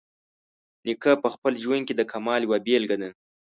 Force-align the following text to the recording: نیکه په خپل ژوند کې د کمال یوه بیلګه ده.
نیکه 0.85 1.11
په 1.23 1.27
خپل 1.33 1.53
ژوند 1.63 1.83
کې 1.87 1.93
د 1.95 2.01
کمال 2.11 2.41
یوه 2.43 2.57
بیلګه 2.65 2.97
ده. 3.01 3.09